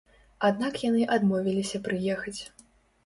[0.47, 2.39] Аднак яны адмовіліся прыехаць.